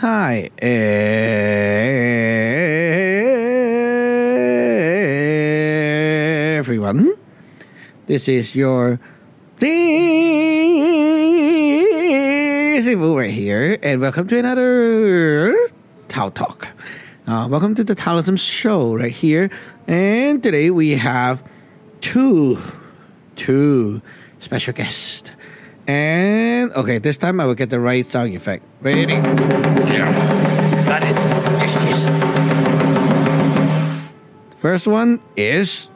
[0.00, 0.48] Hi,
[6.56, 7.12] everyone.
[8.06, 8.98] This is your
[12.80, 15.54] Sifu right here, and welcome to another
[16.08, 16.68] Tao Talk.
[17.26, 19.50] Uh, welcome to the Taoism Show right here,
[19.86, 21.44] and today we have
[22.00, 22.56] two,
[23.36, 24.00] two
[24.38, 25.30] special guests.
[25.86, 28.66] And okay, this time I will get the right sound effect.
[28.80, 29.14] Ready?
[29.90, 30.12] Yeah.
[30.86, 31.16] Got it.
[31.60, 32.00] Yes, yes.
[34.58, 35.90] First one is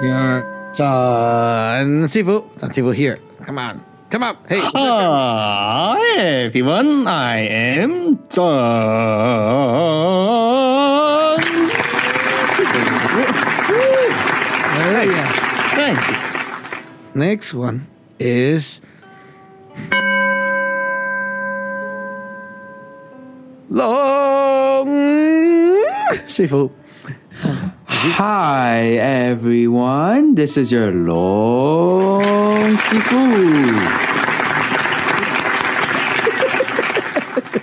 [0.00, 0.42] your
[0.72, 2.48] Zhan Sifu.
[2.58, 3.18] Zhan Sifu here.
[3.44, 3.84] Come on.
[4.10, 4.46] Come up.
[4.48, 4.60] Hey.
[4.72, 6.00] Hi
[6.48, 7.40] everyone, I
[7.76, 8.48] am John.
[14.80, 15.28] Oh, yeah.
[15.76, 16.16] Thank you.
[17.18, 17.88] Next one
[18.20, 18.80] is
[23.68, 24.86] Long
[26.30, 26.70] Sifu.
[27.88, 33.26] Hi everyone, this is your Long Sifu.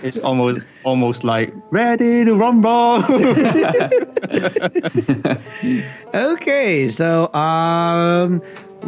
[0.03, 3.05] It's almost almost like ready to rumble.
[6.15, 8.41] Okay, so um,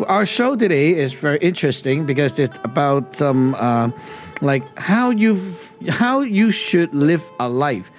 [0.06, 3.56] our show today is very interesting because it's about um,
[4.42, 5.40] like how you
[5.90, 7.90] how you should live a life.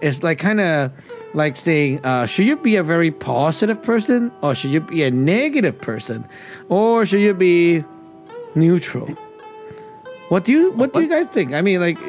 [0.00, 0.92] It's like kind of
[1.34, 5.10] like saying, uh, should you be a very positive person or should you be a
[5.10, 6.26] negative person,
[6.68, 7.84] or should you be
[8.54, 9.08] neutral?
[10.28, 11.52] What do you What do you guys think?
[11.54, 11.98] I mean, like.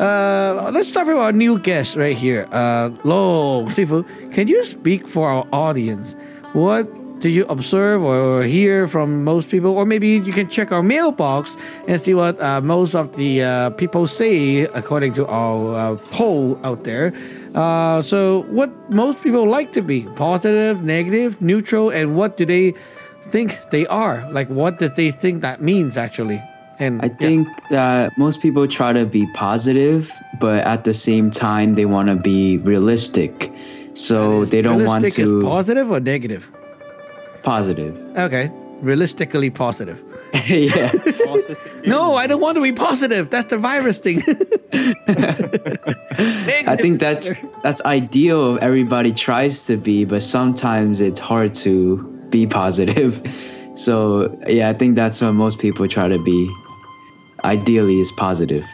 [0.00, 2.48] Uh, let's start with our new guest right here.
[2.52, 4.02] Uh, Lo Sifu,
[4.32, 6.16] can you speak for our audience?
[6.54, 6.88] What
[7.20, 9.76] do you observe or hear from most people?
[9.76, 13.70] Or maybe you can check our mailbox and see what uh, most of the uh,
[13.70, 17.12] people say according to our uh, poll out there.
[17.54, 22.72] Uh, so, what most people like to be positive, negative, neutral, and what do they
[23.22, 24.26] think they are?
[24.32, 26.42] Like, what did they think that means actually?
[26.78, 30.10] And I think that most people try to be positive,
[30.40, 33.52] but at the same time, they want to be realistic.
[33.92, 36.50] So they don't want to is positive or negative.
[37.42, 37.96] Positive.
[38.16, 40.02] Okay, realistically positive.
[40.46, 40.92] yeah.
[41.86, 43.30] No, I don't want to be positive.
[43.30, 44.18] That's the virus thing.
[46.68, 48.58] I think that's that's ideal.
[48.60, 51.96] Everybody tries to be, but sometimes it's hard to
[52.28, 53.16] be positive.
[53.76, 56.54] So yeah, I think that's what most people try to be.
[57.44, 58.66] Ideally, is positive.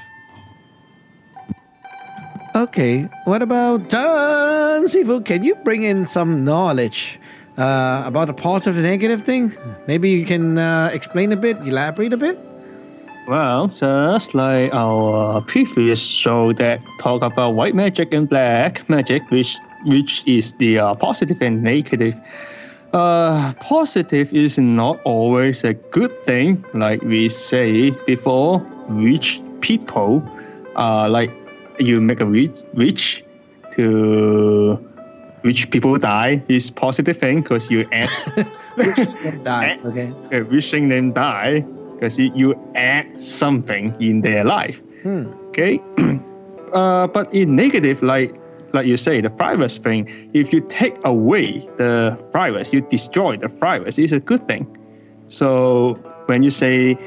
[2.56, 3.08] okay.
[3.24, 5.24] What about John Sifu?
[5.24, 7.20] Can you bring in some knowledge
[7.58, 9.52] uh, about the positive and negative thing?
[9.86, 12.38] Maybe you can uh, explain a bit, elaborate a bit.
[13.26, 19.56] well, just like our previous show that talk about white magic and black magic, which
[19.84, 22.14] which is the uh, positive and negative.
[22.92, 28.60] Uh, positive is not always a good thing, like we say before.
[28.88, 30.22] Rich people,
[30.76, 31.30] uh, like
[31.78, 33.24] you make a rich, rich
[33.72, 34.78] to
[35.42, 38.08] rich people die is positive thing because you add
[39.44, 39.78] Die.
[39.84, 40.12] Okay.
[40.32, 41.60] uh, wishing them die
[41.94, 44.82] because you, you add something in their life.
[45.48, 45.80] Okay,
[46.72, 48.34] uh, but in negative, like
[48.72, 53.48] like you say, the virus thing, if you take away the virus, you destroy the
[53.48, 54.66] virus, it's a good thing.
[55.28, 55.94] So
[56.26, 56.98] when you say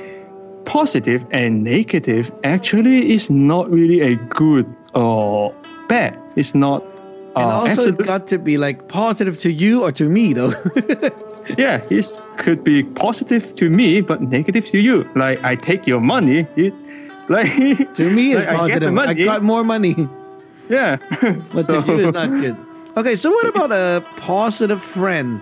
[0.66, 4.66] positive and negative, actually is not really a good
[4.96, 5.54] or
[5.88, 6.18] bad.
[6.36, 6.84] It's not.
[7.36, 10.34] And uh, also, absolute- it's got to be like positive to you or to me,
[10.34, 10.52] though.
[11.58, 15.08] yeah, it could be positive to me, but negative to you.
[15.16, 16.74] Like I take your money, it
[17.30, 17.52] like
[17.96, 18.88] to me, it's like, I get the positive.
[18.88, 19.24] I money.
[19.26, 19.96] got more money.
[20.70, 20.98] yeah.
[21.54, 22.58] But So- to you, it's not good.
[22.98, 25.40] Okay, so what about a positive friend?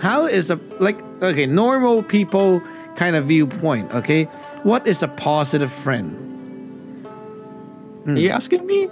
[0.00, 2.62] How is a like okay normal people
[2.96, 3.92] kind of viewpoint?
[3.92, 4.24] Okay,
[4.62, 6.14] what is a positive friend?
[8.06, 8.88] Are you asking me?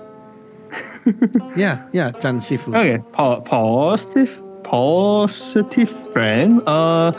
[1.57, 2.11] Yeah, yeah,
[2.41, 2.69] Sifu.
[2.77, 4.31] Okay, po- positive,
[4.65, 6.63] positive friend.
[6.67, 7.13] Uh,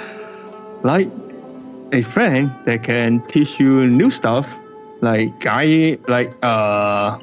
[0.84, 1.08] like
[1.92, 4.48] a friend that can teach you new stuff,
[5.02, 7.18] like guy, like uh,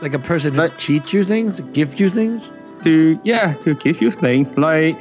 [0.00, 2.50] Like a person Like- teach you things, give you things.
[2.84, 4.96] to yeah, to give you things like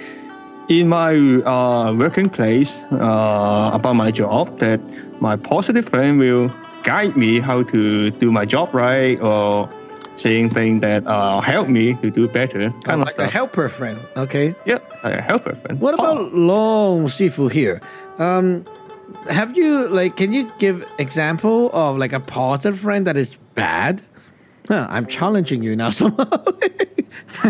[0.67, 1.15] in my
[1.47, 4.79] uh working place uh about my job that
[5.21, 6.49] my positive friend will
[6.83, 9.69] guide me how to do my job right or
[10.17, 13.97] saying things that uh help me to do better kind of like a helper friend.
[14.17, 14.53] Okay.
[14.65, 15.79] Yeah, like a helper friend.
[15.79, 16.03] What Oh.
[16.03, 17.79] about Long Sifu here?
[18.17, 18.65] Um,
[19.29, 20.15] have you like?
[20.17, 24.01] Can you give example of like a positive friend that is bad?
[24.67, 26.27] Huh, I'm challenging you now somehow.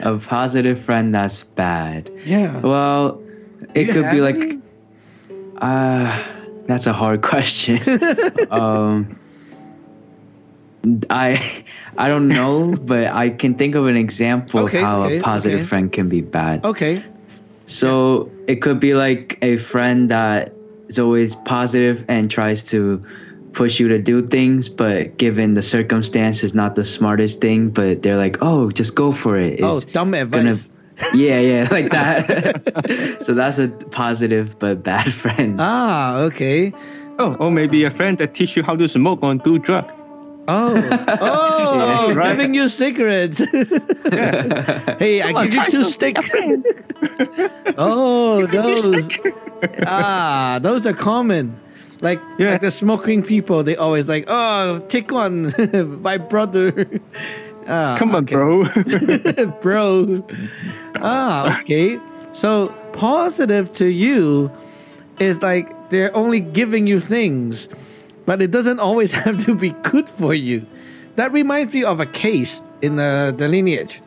[0.00, 2.10] A positive friend that's bad.
[2.24, 2.60] yeah.
[2.60, 3.20] Well,
[3.74, 4.60] it you could be like any?
[5.58, 6.24] uh
[6.68, 7.80] that's a hard question.
[8.52, 9.18] um
[11.10, 11.64] I
[11.98, 15.22] I don't know, but I can think of an example Okay, of how okay, a
[15.22, 15.66] positive okay.
[15.66, 16.64] friend can be bad.
[16.64, 17.02] Okay.
[17.66, 20.52] So it could be like a friend that
[20.88, 23.04] is always positive and tries to
[23.52, 27.68] push you to do things, but given the circumstances, not the smartest thing.
[27.70, 30.68] But they're like, "Oh, just go for it." Oh, It's dumb gonna, advice.
[31.14, 33.18] Yeah, yeah, like that.
[33.24, 35.56] so that's a positive but bad friend.
[35.60, 36.72] Ah, okay.
[37.18, 39.84] Oh, or maybe a friend that teach you how to smoke or do drug.
[40.50, 40.74] Oh,
[41.20, 42.30] oh, Yeah, right.
[42.36, 43.38] giving you cigarettes.
[44.98, 46.14] hey, I Come on, give you two to stick.
[46.14, 46.64] be a friend.
[47.76, 49.08] oh, those.
[49.86, 51.58] ah, those are common.
[52.00, 52.52] Like, Yeah.
[52.52, 55.52] like the smoking people, they always like, oh, take one,
[56.02, 56.86] my brother.
[57.68, 58.34] Ah, Come on, okay.
[58.34, 58.64] bro.
[59.60, 60.24] bro.
[60.96, 61.98] Ah, okay.
[62.32, 64.50] So positive to you
[65.20, 67.68] is like they're only giving you things,
[68.26, 70.66] but it doesn't always have to be good for you.
[71.16, 74.00] That reminds me of a case in the, the lineage.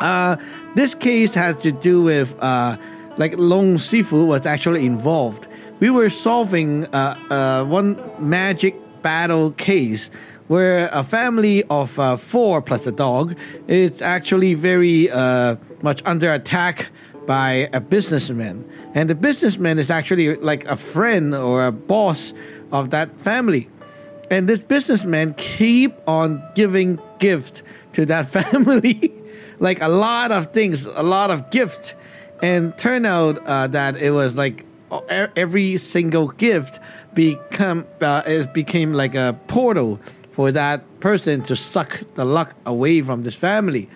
[0.00, 0.36] Uh,
[0.74, 2.76] this case has to do with uh,
[3.16, 5.48] like Long Sifu was actually involved.
[5.80, 10.10] We were solving uh, uh, one magic battle case
[10.48, 16.32] where a family of uh, four plus a dog is actually very uh, much under
[16.32, 16.90] attack
[17.26, 18.64] by a businessman.
[18.94, 22.32] And the businessman is actually like a friend or a boss
[22.72, 23.68] of that family.
[24.30, 29.12] And this businessman keep on giving gift to that family,
[29.58, 31.94] like a lot of things, a lot of gifts,
[32.42, 34.64] and turn out uh, that it was like
[35.08, 36.78] every single gift
[37.14, 39.98] become uh, it became like a portal
[40.36, 43.88] for that person to suck the luck away from this family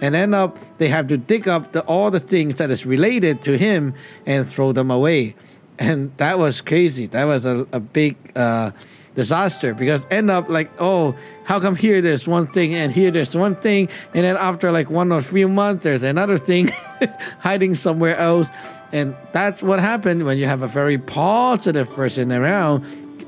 [0.00, 3.42] and end up they have to dig up the, all the things that is related
[3.42, 3.94] to him
[4.26, 5.36] and throw them away.
[5.78, 7.06] And that was crazy.
[7.06, 8.72] That was a, a big uh,
[9.14, 11.14] disaster because end up like oh
[11.44, 13.88] how come here there's one thing and here there's one thing?
[14.14, 16.70] And then after like one or three months there's another thing
[17.38, 18.50] hiding somewhere else.
[18.90, 22.84] And that's what happened when you have a very positive person around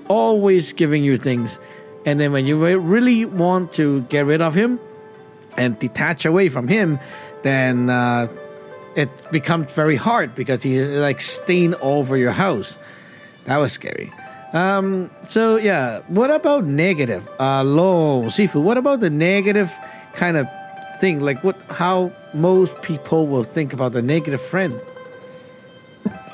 [0.08, 1.60] always giving you things
[2.06, 4.78] and then when you really want to get rid of him
[5.56, 7.00] and detach away from him,
[7.42, 8.28] then uh,
[8.94, 12.78] it becomes very hard because he like stain over your house.
[13.44, 14.12] That was scary.
[14.52, 17.28] Um, so yeah, what about negative?
[17.40, 18.62] Uh, Lo Sifu.
[18.62, 19.74] What about the negative
[20.14, 20.46] kind of
[21.00, 21.20] thing?
[21.20, 21.60] Like what?
[21.68, 24.80] How most people will think about the negative friend?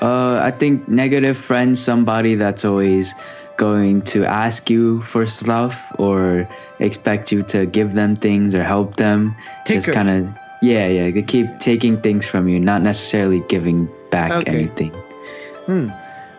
[0.01, 3.13] Uh, I think negative friend, somebody that's always
[3.57, 6.47] going to ask you for stuff or
[6.79, 9.35] expect you to give them things or help them.
[9.67, 11.11] Just kind of, yeah, yeah.
[11.11, 14.51] They keep taking things from you, not necessarily giving back Okay.
[14.51, 14.91] anything.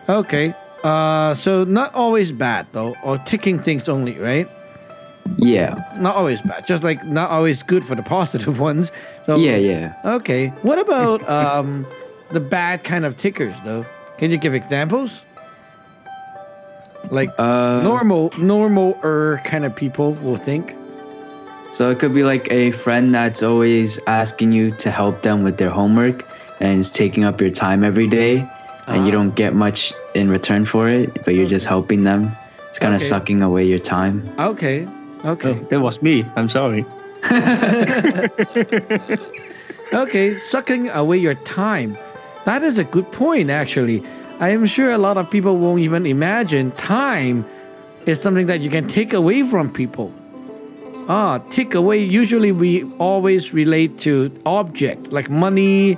[0.09, 0.53] Okay.
[0.83, 4.47] Uh, so not always bad though, or taking things only, right?
[5.37, 8.91] Yeah, Not always bad, just like not always good for the positive ones.
[9.25, 9.93] So yeah, yeah.
[10.05, 10.49] Okay.
[10.61, 11.87] What about um,
[12.29, 13.85] the bad kind of tickers, though?
[14.19, 15.25] Can you give examples?
[17.15, 20.75] Like Uh, normal, normal er kind of people will think.
[21.71, 25.55] So it could be like a friend that's always asking you to help them with
[25.57, 26.23] their homework
[26.59, 28.45] and is taking up your time every day
[28.87, 29.17] and you Ah.
[29.17, 32.31] don't get much in return for it, but you're just helping them.
[32.69, 34.15] It's kind of sucking away your time.
[34.39, 34.87] Okay.
[35.25, 35.55] Okay.
[35.55, 36.25] Oh, that was me.
[36.35, 36.85] I'm sorry.
[39.93, 40.37] Okay.
[40.39, 41.95] Sucking away your time.
[42.45, 44.03] That is a good point, actually.
[44.37, 47.45] I am sure a lot of people won't even imagine time
[48.05, 50.11] is something that you can take away from people.
[51.07, 52.03] Ah, take away.
[52.03, 55.97] Usually, we always relate to object like money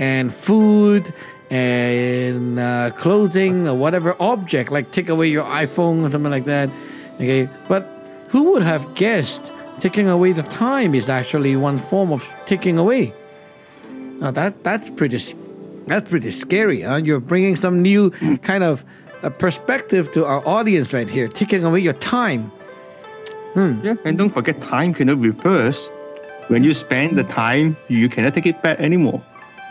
[0.00, 1.14] and food
[1.50, 6.68] and uh, clothing or whatever object, like take away your iPhone or something like that.
[7.14, 7.82] Okay, but
[8.28, 13.12] who would have guessed taking away the time is actually one form of taking away?
[14.18, 15.18] Now that that's pretty
[15.88, 16.96] That's pretty scary, huh?
[16.96, 18.10] You're bringing some new
[18.42, 18.84] kind of
[19.22, 22.52] uh, perspective to our audience right here, taking away your time.
[23.56, 25.90] Yeah, and don't forget, time cannot reverse.
[26.46, 29.20] When you spend the time, you cannot take it back anymore.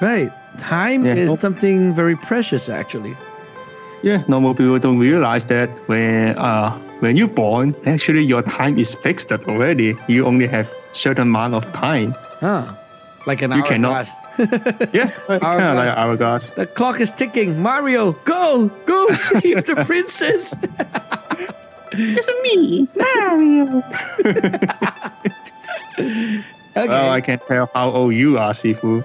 [0.02, 0.30] Right.
[0.60, 1.16] Time Yeah.
[1.16, 3.16] is something very precious, actually.
[4.04, 8.94] Yeah, normal people don't realize that when uh when you're born, actually your time is
[8.94, 9.96] fixed already.
[10.08, 12.14] You only have certain amount of time.
[12.42, 12.66] Huh.
[13.26, 14.12] Like an You cannot- hourglass.
[14.94, 15.76] Yeah, kind of Hourglass.
[15.76, 16.50] like hourglass.
[16.52, 17.62] The clock is ticking.
[17.62, 18.70] Mario, go!
[18.86, 20.54] Go save the princess!
[22.00, 23.82] It's me, Mario.
[26.78, 26.88] Okay.
[26.90, 29.02] Well, I can tell how old you are, Sifu.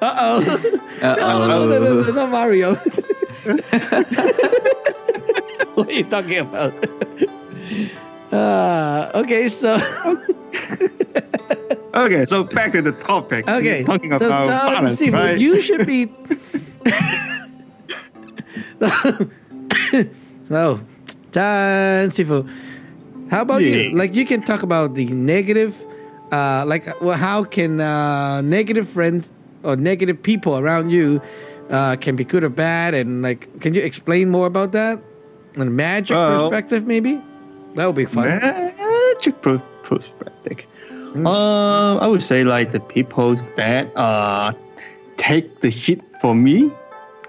[0.00, 0.40] Uh-oh.
[1.02, 2.74] No, no, no, no, no, not Mario.
[5.74, 6.72] what are you talking about?
[8.32, 9.76] Uh, okay, so
[11.96, 13.48] Okay, so back to the topic.
[13.48, 15.38] okay, talking so, about uh, balance, Sifu, right?
[15.38, 16.04] you should be.
[20.50, 20.80] no,
[21.32, 22.48] Tan Sifu.
[23.30, 23.90] How about you?
[23.92, 25.74] Like you can talk about the negative,
[26.30, 29.30] uh, like well, how can uh, negative friends
[29.62, 31.22] or negative people around you
[31.70, 35.00] uh, can be good or bad, and like, can you explain more about that?
[35.54, 37.22] And magic Well- perspective, maybe.
[37.74, 38.28] That would be fun.
[38.28, 40.66] Magic perspective.
[41.16, 41.26] Hmm.
[41.26, 44.52] Um, I would say like the people that uh
[45.16, 46.70] take the hit for me,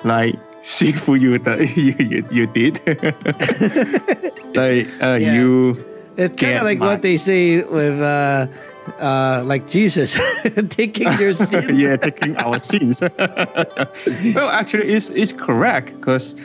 [0.03, 2.79] like Sifu, you the- you you, you did.
[4.55, 5.33] like uh, Yeah.
[5.33, 5.77] you
[6.17, 8.47] It's kind of like my- what they say with, uh,
[8.99, 10.17] uh, like Jesus
[10.69, 11.69] taking your sins.
[11.77, 13.01] yeah, taking our sins.
[13.01, 16.35] well, actually, it's, it's correct because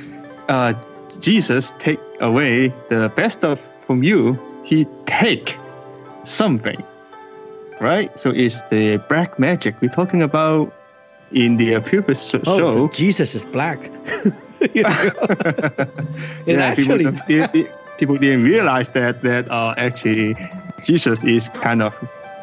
[0.48, 0.74] uh,
[1.20, 4.38] Jesus take away the best of from you.
[4.64, 5.56] He take
[6.24, 6.82] something,
[7.82, 8.08] right?
[8.18, 10.72] So it's the black magic we're talking about
[11.32, 12.86] in the previous Oh, show.
[12.88, 13.78] the Jesus is black.
[14.74, 15.10] You know?
[16.46, 20.36] it Yeah, people, actually, they- people didn't realize that that uh, actually
[20.84, 21.92] Jesus is kind of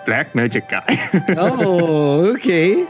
[0.06, 0.86] black magic guy.
[1.38, 2.86] oh, okay.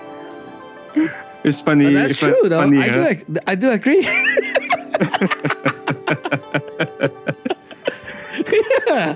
[1.44, 1.86] it's funny.
[1.86, 2.62] But that's it's true, though.
[2.62, 3.10] funny, I do, huh?
[3.10, 4.02] ag- I do agree.
[8.88, 9.16] yeah,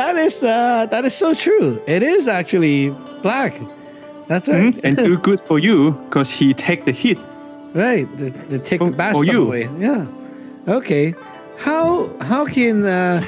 [0.00, 1.68] that is uh, that is so true.
[1.86, 2.90] It is actually
[3.22, 3.52] black.
[4.30, 4.72] That's right.
[4.74, 7.18] Mhm, and do good for you because he take the hit.
[7.74, 8.06] Right.
[8.18, 9.68] They, they take For- the bad stuff away.
[9.78, 10.06] Yeah.
[10.78, 11.14] Okay.
[11.66, 13.22] How how can uh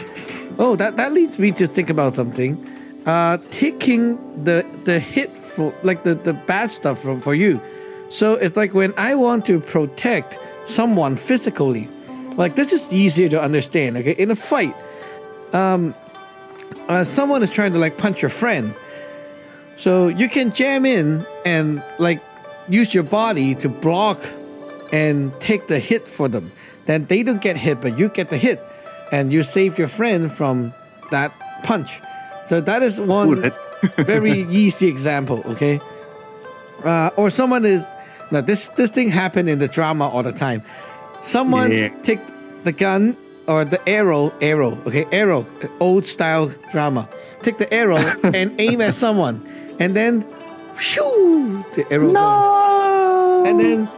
[0.59, 2.52] oh that that leads me to think about something.
[3.07, 4.02] Uh taking
[4.45, 7.61] the the hit for like the, the bad stuff from for you.
[8.11, 11.85] So it's like when I want to protect someone physically,
[12.37, 13.97] like this is easier to understand.
[13.99, 14.75] Okay, in a fight,
[15.52, 15.95] um,
[16.89, 18.75] uh, someone is trying to like punch your friend,
[19.77, 22.21] so you can jam in and like
[22.69, 24.21] use your body to block
[24.93, 26.51] and take the hit for them.
[26.87, 28.61] Then they don't get hit, but you get the hit,
[29.12, 30.73] and you save your friend from
[31.11, 31.33] that
[31.65, 32.01] punch.
[32.49, 33.53] So that is one
[33.97, 35.43] very easy example.
[35.47, 35.81] Okay,
[36.85, 37.83] uh, or someone is
[38.31, 40.62] now this this thing happened in the drama all the time.
[41.23, 41.89] Someone Yeah.
[42.03, 42.19] take
[42.65, 45.47] the gun or the arrow, arrow, okay, arrow,
[45.81, 47.09] old style drama.
[47.43, 49.45] Take the arrow and aim at someone,
[49.79, 50.25] and then,
[50.79, 52.13] shoo, the arrow.
[52.13, 53.49] goes.
[53.49, 53.89] And then,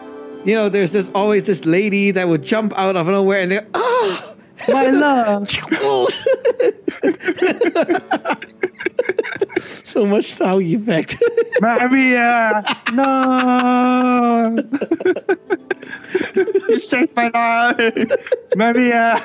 [0.45, 3.61] you know, there's this always this lady that would jump out of nowhere, and they,
[3.75, 4.34] oh,
[4.69, 5.51] My love.
[9.61, 11.17] so much sound effect.
[11.61, 14.55] Maria, no!
[16.69, 18.09] you saved my life,
[18.57, 19.23] Maria.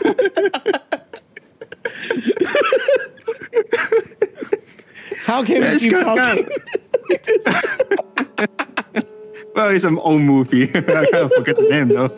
[5.25, 6.47] How can It's we keep good, talking?
[9.55, 10.69] well, it's an old movie.
[10.69, 12.09] I kind of forget the name though.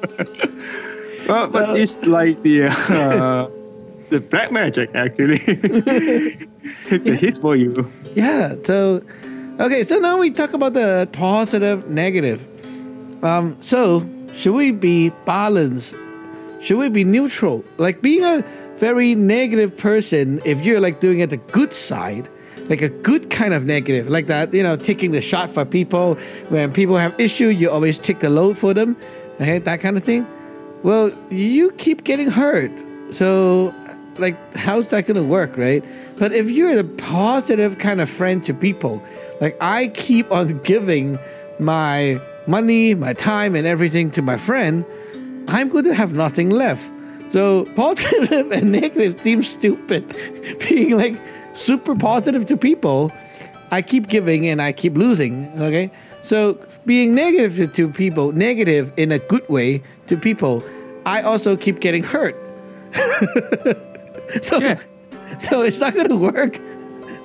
[1.31, 3.47] Well, but Well- it's like the uh,
[4.09, 5.38] the black magic actually.
[6.85, 7.89] Take the hit for you.
[8.13, 8.55] Yeah.
[8.63, 9.01] So,
[9.59, 9.83] okay.
[9.83, 12.39] So now we talk about the positive, negative.
[13.23, 13.57] Um.
[13.61, 15.95] So should we be balanced?
[16.61, 17.63] Should we be neutral?
[17.77, 18.43] Like being a
[18.77, 22.27] very negative person, if you're like doing it the good side,
[22.69, 26.15] like a good kind of negative, like that, you know, taking the shot for people.
[26.50, 28.95] When people have issue, you always take the load for them.
[29.39, 30.25] Okay, that kind of thing.
[30.83, 32.71] Well, you keep getting hurt.
[33.11, 33.73] So,
[34.17, 35.83] like, how's that gonna work, right?
[36.17, 39.03] But if you're the positive kind of friend to people,
[39.39, 41.17] like I keep on giving
[41.59, 44.85] my money, my time, and everything to my friend,
[45.47, 46.83] I'm going to have nothing left.
[47.31, 50.15] So positive and negative seems stupid.
[50.69, 51.15] Being like
[51.53, 53.11] super positive to people,
[53.71, 55.47] I keep giving and I keep losing.
[55.59, 56.53] Okay, so
[56.85, 60.63] being negative to, people, negative in a good way to people,
[61.05, 62.35] I also keep getting hurt.
[64.41, 64.79] so, Yeah.
[65.39, 66.59] so it's not going to work.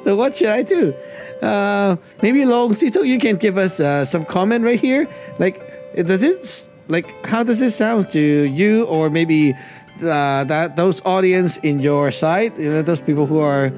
[0.05, 0.95] So what should I do?
[1.43, 5.07] Uh, maybe Long Sifu, you can give us uh, some comment right here.
[5.39, 5.61] Like,
[5.95, 9.53] does it like how does this sound to you, or maybe
[10.03, 13.73] uh, that those audience in your side, you know, those people who are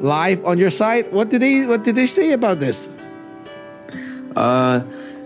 [0.00, 2.88] live on your side, what do they what did they say about this?
[4.36, 4.82] Uh,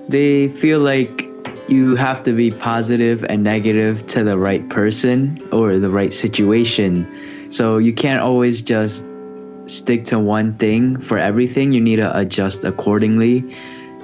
[0.09, 1.29] they feel like
[1.69, 7.07] you have to be positive and negative to the right person or the right situation.
[7.51, 9.05] So you can't always just
[9.67, 11.73] stick to one thing for everything.
[11.73, 13.45] You need to adjust accordingly.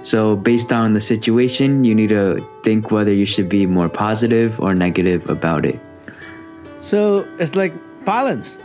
[0.03, 4.59] So based on the situation, you need to think whether you should be more positive
[4.59, 5.79] or negative about it.
[6.81, 7.73] So it's like
[8.05, 8.57] balance.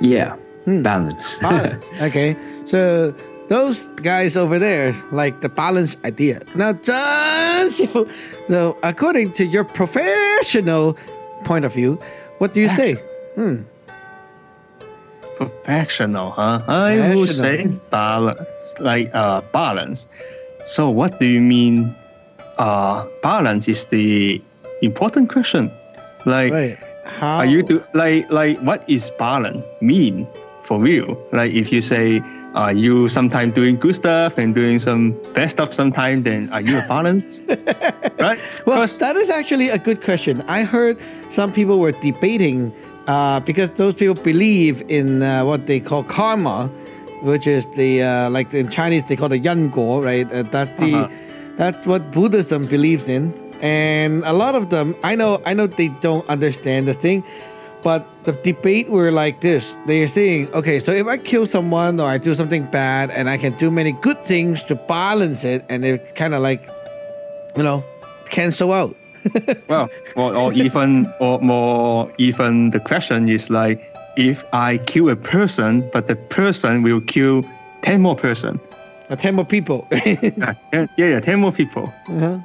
[0.00, 0.36] Yeah,
[0.66, 1.38] balance.
[1.40, 1.86] balance.
[2.00, 2.36] okay,
[2.66, 3.14] so
[3.52, 6.40] those guys over there like the balance idea.
[6.54, 7.84] Now, just
[8.48, 10.96] so according to your professional
[11.44, 12.00] point of view,
[12.38, 12.96] what do you say?
[13.36, 13.68] Hmm.
[15.36, 16.60] Professional, huh?
[16.66, 18.40] I would say balance,
[18.80, 20.06] like uh, balance.
[20.66, 21.94] So, what do you mean?
[22.56, 24.40] Uh, balance is the
[24.80, 25.70] important question.
[26.24, 26.78] Like, Right?
[27.04, 30.26] How are you do like like what is balance mean
[30.62, 31.18] for you?
[31.32, 32.22] Like, if you say,
[32.54, 36.24] are you sometimes doing good stuff and doing some bad stuff sometimes?
[36.24, 37.40] Then are you a balance?
[38.20, 38.38] right?
[38.66, 40.42] Well, that is actually a good question.
[40.48, 40.98] I heard
[41.30, 42.72] some people were debating
[43.08, 46.68] uh, because those people believe in uh, what they call karma,
[47.22, 50.30] which is the uh, like in Chinese they call it yan guo, right?
[50.32, 51.08] Uh, that's the Uh-huh.
[51.56, 53.32] that's what Buddhism believes in,
[53.62, 57.24] and a lot of them, I know, I know they don't understand the thing.
[57.82, 59.74] But the debate were like this.
[59.86, 63.28] They are saying, okay, so if I kill someone or I do something bad and
[63.28, 66.68] I can do many good things to balance it, and it kind of like,
[67.56, 67.84] you know,
[68.30, 68.94] cancel out.
[69.68, 73.78] Well, or, or even or more even the question is like
[74.16, 77.44] if I kill a person, but the person will kill
[77.82, 78.58] ten more person.
[79.10, 79.86] Uh, 10 more people.
[79.92, 81.92] yeah, yeah, yeah, ten more people.
[82.08, 82.38] Uh-huh.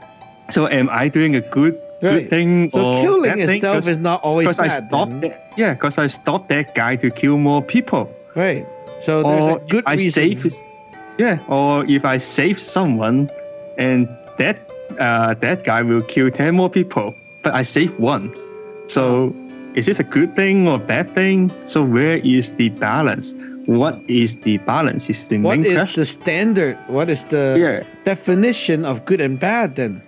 [0.49, 2.21] So am I doing a good Right.
[2.21, 3.55] good thing So killing bad thing?
[3.57, 4.87] itself is not always because I bad.
[4.87, 8.05] stopped that, yeah, because I stopped that guy to kill more people.
[8.35, 8.65] Right.
[9.01, 10.11] So there's or a good I reason.
[10.11, 10.53] save,
[11.17, 13.29] yeah, or if I save someone,
[13.77, 14.07] and
[14.37, 14.57] that
[14.99, 18.29] uh, that guy will kill ten more people, but I save one.
[18.87, 19.33] So
[19.73, 21.49] is this a good thing or a bad thing?
[21.65, 23.33] So where is the balance?
[23.65, 25.09] What is the balance?
[25.09, 26.01] Is the what main is question.
[26.01, 26.77] the standard?
[26.87, 27.83] What is the Yeah.
[28.05, 30.01] definition of good and bad then?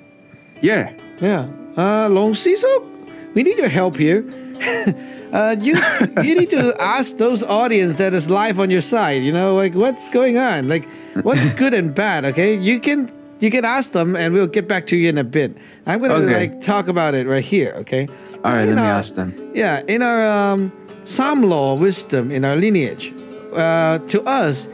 [0.61, 1.47] yeah, Yeah.
[1.77, 4.23] Uh, Long Sifu, we need your help here.
[5.31, 5.77] uh, you
[6.23, 9.23] you need to ask those audience that is live on your side.
[9.23, 10.67] You know, like what's going on?
[10.67, 10.87] Like
[11.23, 12.25] what's good and bad?
[12.25, 15.23] Okay, you can you can ask them, and we'll get back to you in a
[15.23, 15.55] bit.
[15.85, 16.39] I'm gonna Okay.
[16.49, 17.73] like talk about it right here.
[17.79, 18.07] Okay.
[18.43, 19.33] All right, In let me ask them.
[19.53, 20.71] Yeah, in our um,
[21.05, 23.11] Psalm law wisdom, in our lineage,
[23.53, 24.67] uh, to us,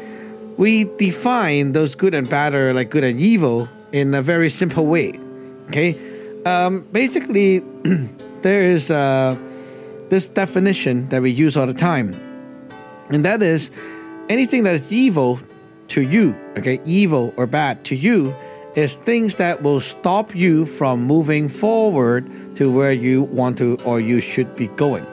[0.58, 4.86] we define those good and bad or like good and evil in a very simple
[4.86, 5.20] way.
[5.70, 5.98] Okay,
[6.46, 7.60] um, basically,
[8.42, 9.38] there is uh,
[10.10, 12.16] this definition that we use all the time,
[13.10, 13.72] and that is
[14.30, 15.40] anything that is evil
[15.90, 16.38] to you.
[16.58, 18.34] Okay, evil or bad to you
[18.76, 24.00] is things that will stop you from moving forward to where you want to or
[24.00, 25.06] you should be going.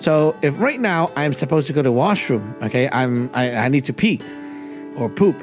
[0.00, 3.68] So if right now I'm supposed to go to the washroom, okay, I'm I, I
[3.68, 4.20] need to pee
[4.96, 5.36] or poop,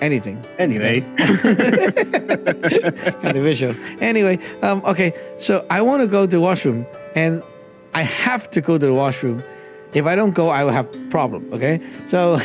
[0.00, 0.42] anything.
[0.58, 1.00] Anyway,
[3.22, 3.74] kind of visual.
[4.00, 7.42] Anyway, um, okay, so I want to go to the washroom, and
[7.94, 9.42] I have to go to the washroom.
[9.92, 11.52] If I don't go, I will have problem.
[11.52, 12.40] Okay, so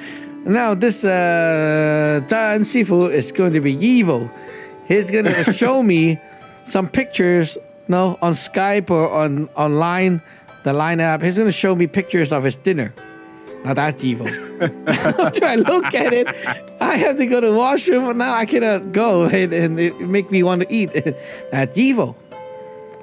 [0.44, 4.30] now this uh, Sifu is going to be evil.
[4.86, 6.18] He's going to show me
[6.66, 7.56] some pictures,
[7.88, 10.20] no, on Skype or on online,
[10.64, 11.22] the line app.
[11.22, 12.92] He's going to show me pictures of his dinner.
[13.68, 14.26] Now that's evil.
[14.86, 16.26] After I look at it,
[16.80, 20.00] I have to go to the washroom, and now I cannot go, and, and it
[20.00, 20.90] make me want to eat.
[21.52, 22.16] That's evil,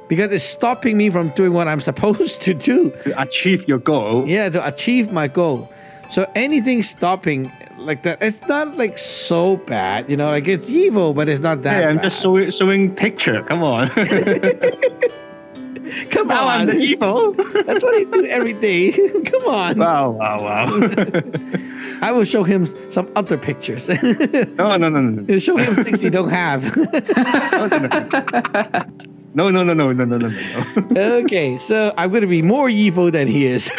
[0.07, 2.89] because it's stopping me from doing what I'm supposed to do.
[3.03, 4.27] to achieve your goal.
[4.27, 5.71] Yeah, to achieve my goal.
[6.09, 10.29] So anything stopping like that, it's not like so bad, you know.
[10.29, 11.83] Like it's evil, but it's not that.
[11.83, 12.05] Hey, I'm bad.
[12.05, 13.43] just showing, showing picture.
[13.43, 13.91] Come on.
[16.09, 17.31] Come now I'm on, the evil.
[17.65, 18.91] that's what I do every day.
[19.25, 20.65] Come on, wow, wow, wow.
[22.01, 23.87] I will show him some other pictures.
[23.87, 25.39] no, no, no, no, no.
[25.39, 26.75] show him things he don't have.
[29.33, 31.15] No, no, no, no, no, no, no, no, no.
[31.23, 33.69] okay, so I'm going to be more evil than he is.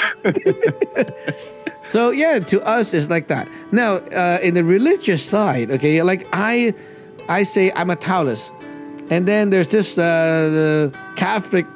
[1.90, 3.48] So yeah, to us it's like that.
[3.72, 6.74] Now, uh, in the religious side, okay, like I,
[7.28, 8.52] I say I'm a Taoist,
[9.10, 11.66] and then there's this uh, the Catholic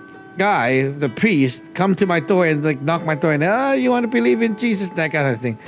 [0.41, 3.91] guy, the priest, come to my door and like knock my door and oh, you
[3.91, 5.59] want to believe in Jesus, that kind of thing.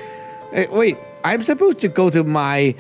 [0.50, 2.74] Hey, wait, I'm supposed to go to my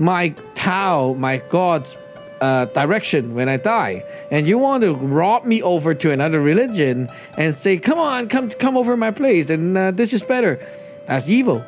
[0.00, 1.94] my Tao, my God's
[2.40, 7.08] uh, direction when I die, and you want to rob me over to another religion
[7.36, 10.58] and say, "Come on, come come over my place," and uh, this is better.
[11.06, 11.62] That's evil.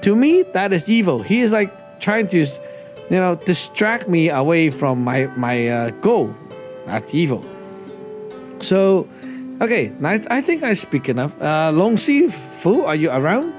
[0.00, 1.20] To me, that is evil.
[1.20, 1.70] He is like
[2.00, 6.34] trying to, you know, distract me away from my my uh, goal.
[6.86, 7.44] That's evil.
[8.60, 9.06] So,
[9.60, 11.32] okay, I, I think I speak enough.
[11.40, 12.28] Uh, Long Si
[12.60, 13.52] Fu, are you around?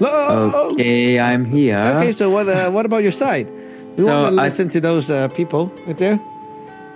[0.00, 1.78] Long- Okay, I'm here.
[1.96, 3.46] Okay, so what uh, what about your side?
[3.96, 6.18] We want to So I- listen to those uh, people right there.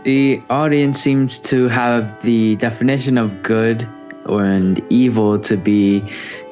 [0.05, 3.87] The audience seems to have the definition of good
[4.27, 6.03] or and evil to be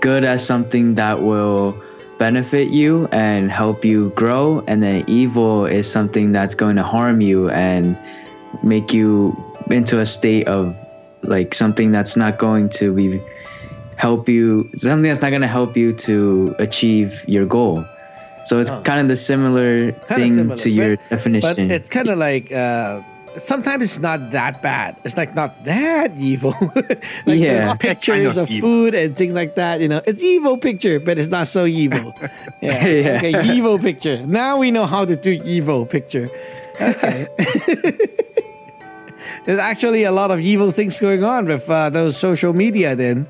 [0.01, 1.75] good as something that will
[2.19, 7.21] benefit you and help you grow, and then evil is something that's going to harm
[7.21, 7.97] you and
[8.63, 9.35] make you
[9.71, 10.75] into a state of
[11.29, 13.21] like something that's not going to be
[13.97, 17.85] help you something that's not going to help you to achieve your goal.
[18.47, 18.83] So it's Oh.
[18.83, 21.69] kind of the similar Kinda thing similar, to your but- definition.
[21.69, 23.01] But it's kind of like uh,
[23.39, 24.97] sometimes it's not that bad.
[25.05, 26.55] It's like not that evil.
[27.25, 27.73] like Yeah.
[27.81, 28.69] pictures Kind of of evil.
[28.69, 29.81] food and things like that.
[29.81, 32.13] You know, it's evil picture, but it's not so evil.
[32.61, 32.87] Yeah.
[32.87, 33.17] Yeah.
[33.17, 34.19] Okay, evil picture.
[34.27, 36.29] Now we know how to do evil picture.
[36.81, 37.27] Okay.
[39.45, 42.97] There's actually a lot of evil things going on with uh, those social media.
[42.97, 43.27] Then,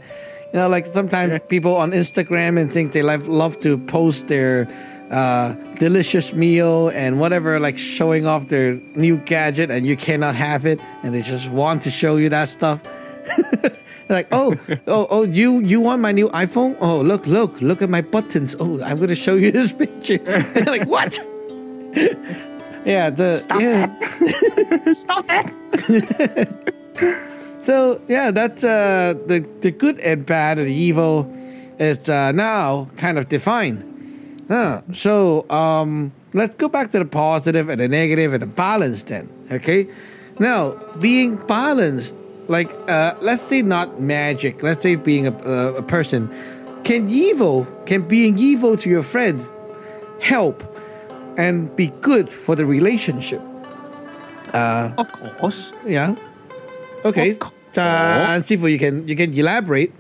[0.53, 4.69] you know, like sometimes people on Instagram and think they love love to post their
[5.11, 10.67] uh, delicious meal and whatever, like showing off their new gadget, and you cannot have
[10.67, 12.81] it, and they just want to show you that stuff.
[14.09, 16.77] like, oh, oh, oh, you you want my new iPhone?
[16.81, 18.55] Oh, look, look, look at my buttons.
[18.61, 20.23] Oh, I'm gonna show you this picture.
[20.65, 21.19] like what?
[22.85, 24.93] Yeah, the stop yeah.
[24.95, 25.51] Stop that.
[27.65, 31.25] So yeah, that's uh, the the good and bad and evil
[31.79, 34.45] is uh, now kind of defined.
[34.49, 34.83] Huh.
[34.93, 39.31] So um, let's go back to the positive and the negative and the balance then.
[39.51, 39.89] Okay.
[40.39, 42.15] Now being balanced,
[42.49, 44.63] like uh, let's say not magic.
[44.63, 46.29] Let's say being a, a, a person.
[46.85, 49.49] Can evil, can being evil to your friends,
[50.21, 50.63] help
[51.37, 53.41] and be good for the relationship?
[54.53, 55.73] Uh, Of course.
[55.87, 56.15] Yeah.
[57.05, 57.33] Okay.
[57.33, 57.53] Of course.
[57.77, 59.91] Uh, and Sifu, you can you can elaborate.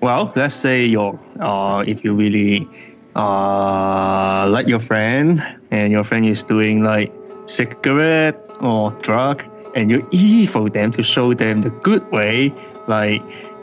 [0.00, 2.68] Well, let's say your uh, if you really
[3.16, 7.10] uh, like your friend and your friend is doing like
[7.46, 9.42] cigarette or drug
[9.74, 12.54] and you evil them to show them the good way,
[12.86, 13.22] like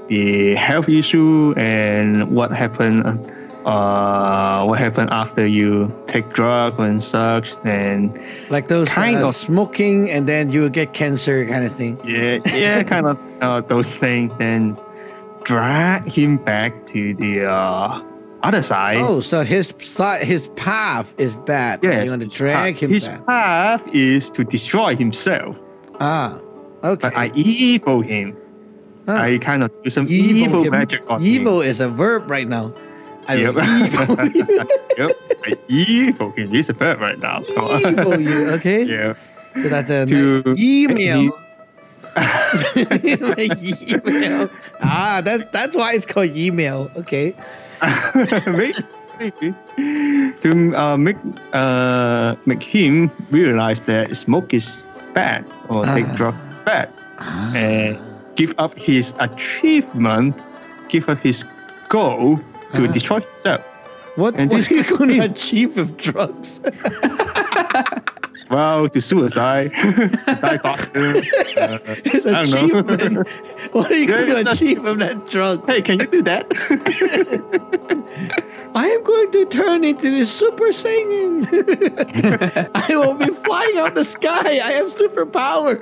[0.09, 3.07] the health issue and what happened
[3.65, 8.19] uh, what happened after you take drug and such and
[8.49, 9.35] Like those Kind uh, of.
[9.35, 11.99] smoking and then you get cancer kind of thing.
[12.05, 14.77] yeah yeah kind of uh, those things and
[15.43, 18.01] drag him back to the uh,
[18.43, 19.73] other side Oh, so his
[20.21, 23.25] his path is that Yes, you want to drag path- him His back.
[23.25, 25.59] path is to destroy himself,
[25.99, 26.37] Ah,
[26.83, 27.09] okay.
[27.09, 28.35] but I evil him.
[29.07, 29.21] Ah.
[29.21, 30.71] I kind of do some evil, him.
[30.71, 31.27] magic on him.
[31.27, 32.73] Evil is a verb right now.
[33.31, 33.55] I Yep.
[33.55, 34.45] evil you.
[34.97, 35.11] yep,
[35.47, 36.53] I evil him.
[36.55, 37.41] It's a verb right now.
[37.55, 37.81] Come on.
[37.99, 38.49] evil you.
[38.59, 38.83] Okay.
[38.95, 39.13] yeah.
[39.55, 41.31] So that's a To- nice email.
[42.75, 44.49] email.
[44.83, 46.91] Ah, that's that's why it's called email.
[46.97, 47.33] Okay.
[48.51, 48.73] maybe,
[49.19, 49.53] maybe.
[50.43, 51.17] to uh, make
[51.53, 56.15] uh, make him realize that smoke is bad or take Ah.
[56.19, 56.87] drugs is bad,
[57.55, 57.97] and
[58.35, 60.35] give up his achievement,
[60.89, 61.45] give up his
[61.89, 62.39] goal
[62.73, 63.61] to destroy himself.
[64.17, 66.59] What, And what are you going to be- achieve with drugs?
[68.49, 71.23] Well, to suicide, die costume.
[71.55, 72.65] uh, His I don't know.
[72.89, 73.27] achievement.
[73.71, 75.65] what are you going to achieve with that drug?
[75.67, 76.47] hey, can you do that?
[78.75, 81.47] I am going to turn into this Super Saiyan.
[82.89, 84.59] I will be flying out the sky.
[84.59, 85.79] I have superpower.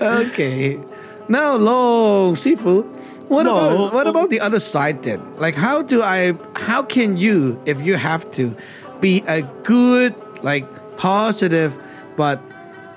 [0.00, 0.80] okay.
[1.28, 2.84] Now, Long Sifu,
[3.32, 3.56] what No.
[3.56, 5.20] about what about the other side then?
[5.38, 6.32] Like, how do I?
[6.56, 8.54] How can you, if you have to,
[9.00, 10.14] be a good,
[10.44, 10.64] like,
[10.96, 11.76] positive,
[12.16, 12.38] but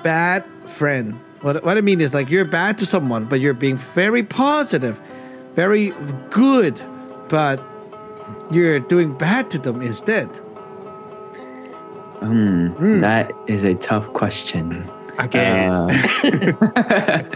[0.04, 1.16] bad friend?
[1.42, 5.00] What what I mean is like you're bad to someone, but you're being very positive,
[5.56, 5.94] very
[6.30, 6.80] good,
[7.30, 7.62] but
[8.52, 10.28] you're doing bad to them instead.
[12.22, 14.86] Hmm, That is a tough question.
[15.20, 15.70] Again.
[15.72, 17.24] Uh,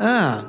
[0.00, 0.44] Ah,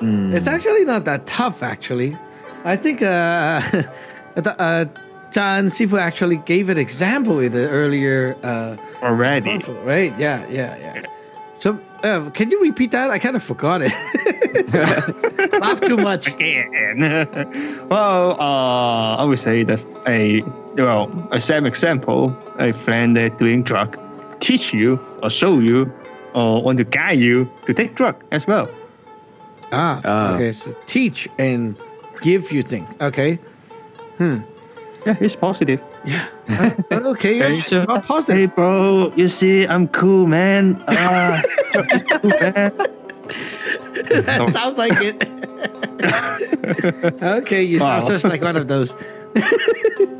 [0.00, 2.16] It's actually not that tough, actually.
[2.64, 3.06] I think uh,
[4.36, 4.84] uh,
[5.30, 9.58] John Sifu actually gave an example in the earlier uh, Already.
[9.84, 10.12] right?
[10.18, 11.02] Yeah, yeah, yeah.
[11.58, 13.10] So, uh, can you repeat that?
[13.10, 13.92] I kind of forgot it.
[15.60, 16.28] Laugh too much.
[16.34, 16.98] Again.
[17.88, 20.42] well, uh, I would say that a
[20.76, 23.98] well, a same example, a friend that doing drug
[24.40, 25.90] teach you or show you
[26.34, 28.68] or want to guide you to take drug as well.
[29.72, 30.34] Ah, Ah.
[30.34, 30.52] okay.
[30.52, 31.74] So teach and
[32.22, 32.88] give you things.
[33.00, 33.38] Okay.
[34.18, 34.38] Hmm.
[35.06, 35.80] Yeah, it's positive.
[36.04, 36.26] Yeah.
[36.48, 36.70] Uh,
[37.14, 37.38] okay.
[37.42, 38.36] Hey, yeah, so- well, positive.
[38.36, 40.82] Hey, bro, you see, I'm cool, man.
[40.88, 42.72] Ah, drug is cool, man.
[44.52, 45.24] Sounds like it.
[47.22, 48.94] okay, you sound just like one of those.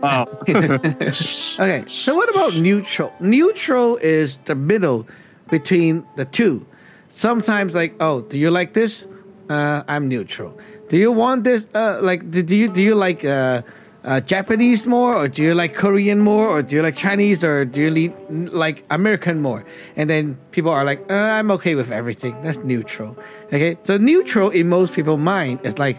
[0.02, 0.26] Wow.
[0.48, 3.12] Okay, so what about neutral?
[3.20, 5.06] Neutral is the middle
[5.50, 6.66] between the two.
[7.14, 9.06] Sometimes, like, oh, do you like this?
[9.48, 10.58] Uh, I'm neutral.
[10.88, 11.66] Do you want this?
[11.74, 13.62] Uh, like, do, do you do you like uh,
[14.04, 17.64] uh, Japanese more, or do you like Korean more, or do you like Chinese, or
[17.64, 19.64] do you like American more?
[19.96, 22.40] And then people are like, uh, I'm okay with everything.
[22.42, 23.16] That's neutral.
[23.46, 25.98] Okay, so neutral in most people's mind is like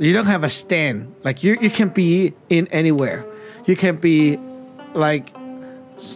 [0.00, 1.14] you don't have a stand.
[1.22, 3.24] Like you, you can be in anywhere.
[3.66, 4.38] You can be
[4.94, 5.30] like,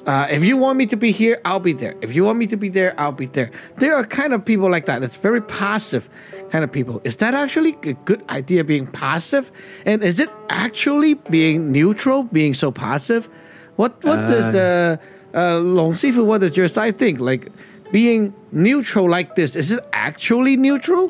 [0.06, 1.94] uh, if you want me to be here, I'll be there.
[2.00, 3.50] If you want me to be there, I'll be there.
[3.76, 5.02] There are kind of people like that.
[5.02, 6.08] It's very passive
[6.54, 7.00] kind of people.
[7.02, 9.50] Is that actually a good idea being passive?
[9.84, 13.28] And is it actually being neutral, being so passive?
[13.74, 15.00] What what does the
[15.34, 17.18] uh, Long Sifu, what does your side think?
[17.18, 17.50] Like
[17.90, 21.04] being neutral like this, is it actually neutral?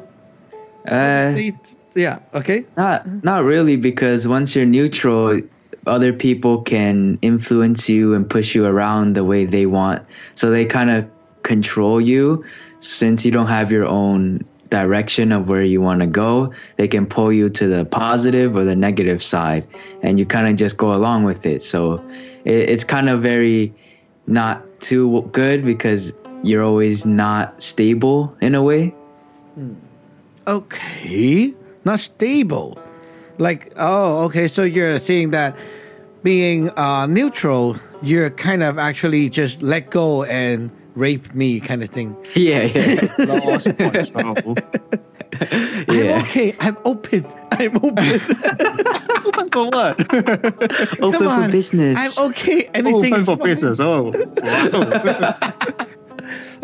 [0.88, 1.36] Uh,
[1.94, 2.64] Yeah, okay.
[2.78, 5.42] Not not really because once you're neutral,
[5.86, 10.00] other people can influence you and push you around the way they want.
[10.40, 11.04] So they kind of
[11.42, 12.42] control you
[12.80, 16.52] since you don't have your own direction of where you want to go.
[16.76, 19.66] They can pull you to the positive or the negative side
[20.02, 21.62] and you kind of just go along with it.
[21.62, 22.04] So
[22.44, 23.72] it, it's kind of very
[24.26, 28.94] not too good because you're always not stable in a way.
[30.46, 32.78] Okay, not stable.
[33.38, 34.48] Like, oh, okay.
[34.48, 35.56] So you're saying that
[36.22, 41.90] being uh, neutral, you're kind of actually just let go and rape me kind of
[41.90, 42.16] thing.
[42.34, 43.08] Yeah, yeah.
[43.26, 43.68] Lost.
[45.40, 46.54] I'm okay.
[46.60, 47.26] I'm open.
[47.52, 48.20] I'm open.
[49.26, 49.98] Open for what?
[51.02, 51.42] Open Come on.
[51.44, 51.98] for business.
[52.18, 52.70] I'm okay.
[52.74, 53.46] Anything Open for fine.
[53.46, 53.80] business.
[53.80, 55.34] Oh, wow.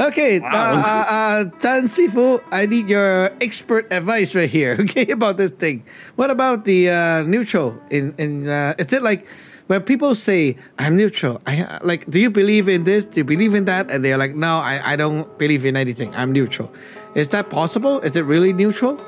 [0.01, 0.49] Okay, Wow.
[0.49, 4.77] uh, uh, uh, Dan Sifu, I need your expert advice right here.
[4.81, 5.85] Okay, about this thing.
[6.17, 7.77] What about the uh, neutral?
[7.91, 9.27] In in uh, is it like
[9.71, 11.41] when people say I'm neutral?
[11.47, 12.11] I like.
[12.11, 13.05] Do you believe in this?
[13.05, 13.89] Do you believe in that?
[13.89, 16.13] And they're like, no, I, I don't believe in anything.
[16.17, 16.73] I'm neutral.
[17.15, 18.01] Is that possible?
[18.01, 18.99] Is it really neutral?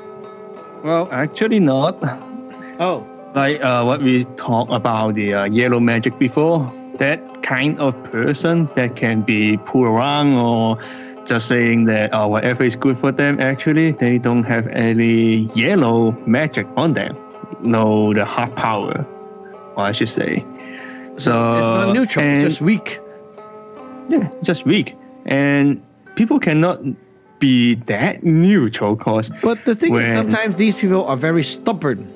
[0.83, 1.99] well, actually not.
[2.79, 6.71] Oh, Like uh, what we talked about the uh, yellow magic before.
[6.95, 10.77] That kind of person that can be pulled around or
[11.25, 13.39] just saying that uh, whatever is good for them.
[13.41, 17.17] Actually, they don't have any yellow magic on them.
[17.61, 19.05] No, the hard power,
[19.75, 20.45] or I should say.
[21.17, 22.25] So it's not neutral.
[22.25, 22.99] and- just weak.
[24.09, 24.95] yeah, just weak.
[25.25, 25.81] And
[26.15, 26.81] people cannot
[27.39, 32.09] be that neutral because But the thing is, sometimes these people are very stubborn.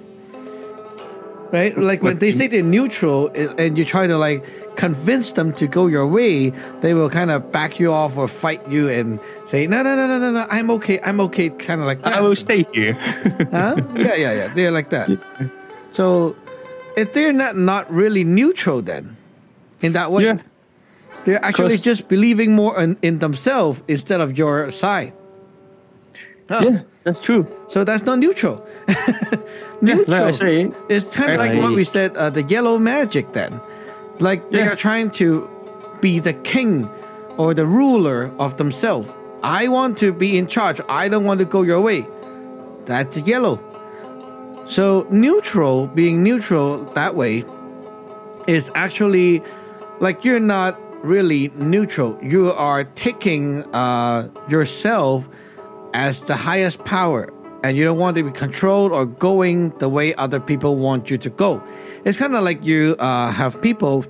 [1.52, 1.78] Right?
[1.78, 4.44] Like when they say they're neutral and you try to like
[4.76, 6.50] convince them to go your way,
[6.82, 10.08] they will kind of back you off or fight you and say, no, no, no,
[10.08, 12.16] no, no, no, I'm okay, I'm okay, kind of like that.
[12.16, 12.94] I will stay here.
[13.52, 13.76] Huh?
[13.96, 14.48] Yeah, yeah, yeah.
[14.54, 15.10] They're like that.
[15.94, 16.36] So
[16.98, 19.16] if they're not, not really neutral then,
[19.82, 20.38] in that way, Yeah.
[21.24, 25.14] they're actually just believing more in, in themselves instead of your side.
[26.50, 26.62] Huh.
[26.64, 27.46] yeah, that's true.
[27.70, 28.66] So that's not neutral.
[29.80, 32.80] Yeah, neutral like I say, it's kind of like what we said, uh, the yellow
[32.80, 33.34] magic.
[33.34, 33.62] Then,
[34.20, 34.72] like they Yeah.
[34.74, 35.48] are trying to
[36.02, 36.90] be the king
[37.38, 39.08] or the ruler of themselves.
[39.44, 40.82] I want to be in charge.
[40.90, 42.08] I don't want to go your way.
[42.86, 43.60] That's yellow.
[44.68, 47.44] So neutral, being neutral that way,
[48.48, 49.42] is actually
[50.00, 52.20] like you're not really neutral.
[52.22, 55.28] You are taking uh, yourself
[55.94, 57.32] as the highest power
[57.64, 61.18] and you don't want to be controlled or going the way other people want you
[61.18, 61.64] to go.
[62.04, 64.06] It's kind of like you uh, have people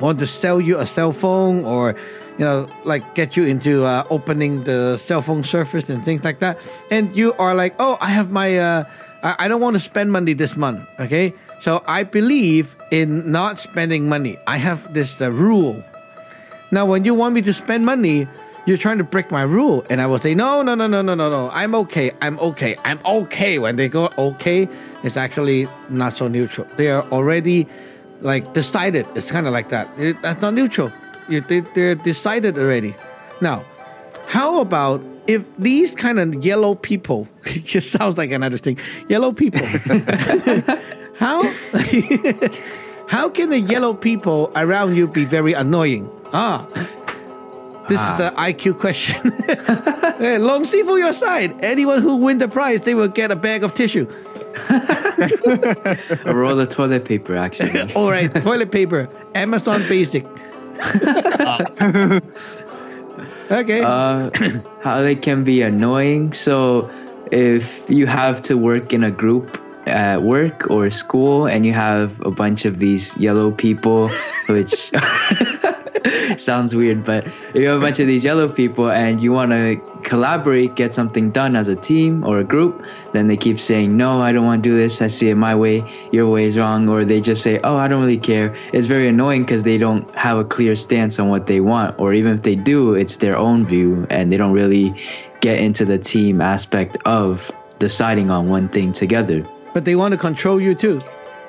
[0.00, 1.94] want to sell you a cell phone or
[2.38, 6.40] you know like get you into uh, opening the cell phone service and things like
[6.40, 6.58] that
[6.90, 8.84] and you are like oh i have my uh,
[9.22, 13.58] I, I don't want to spend money this month okay so i believe in not
[13.58, 15.82] spending money i have this uh, rule
[16.70, 18.26] now when you want me to spend money
[18.66, 19.84] you're trying to break my rule.
[19.90, 21.50] And I will say, no, no, no, no, no, no, no.
[21.52, 22.12] I'm okay.
[22.20, 22.76] I'm okay.
[22.84, 23.58] I'm okay.
[23.58, 24.68] When they go okay,
[25.02, 26.66] it's actually not so neutral.
[26.76, 27.66] They are already
[28.20, 29.06] like decided.
[29.16, 29.88] It's kind of like that.
[29.98, 30.92] It- that's not neutral.
[31.28, 32.94] You, they, they're decided already.
[33.40, 33.64] Now,
[34.28, 39.32] how about if these kind of yellow people, it just sounds like another thing, yellow
[39.32, 39.64] people,
[41.16, 41.42] how,
[43.08, 46.10] how can the yellow people around you be very annoying?
[46.32, 46.66] Ah,
[47.88, 49.32] this is an IQ question.
[50.18, 51.62] hey, Long Sifu your side.
[51.62, 54.06] Anyone who win the prize, they will get a bag of tissue.
[54.68, 57.92] A roll of toilet paper, actually.
[57.94, 60.24] All right, toilet paper, Amazon Basic.
[63.52, 63.80] Okay.
[63.80, 64.30] uh,
[64.82, 66.32] how they can be annoying.
[66.32, 66.90] So,
[67.30, 72.20] if you have to work in a group at work or school and you have
[72.20, 74.08] a bunch of these yellow people,
[74.48, 74.92] which
[76.36, 79.76] sounds weird, but you have a bunch of these yellow people and you want to
[80.02, 84.20] collaborate, get something done as a team or a group, then they keep saying, No,
[84.20, 85.00] I don't want to do this.
[85.00, 85.84] I see it my way.
[86.12, 86.88] Your way is wrong.
[86.88, 88.56] Or they just say, Oh, I don't really care.
[88.72, 91.98] It's very annoying because they don't have a clear stance on what they want.
[91.98, 94.94] Or even if they do, it's their own view and they don't really
[95.40, 99.44] get into the team aspect of deciding on one thing together.
[99.74, 101.00] but they want to control you too.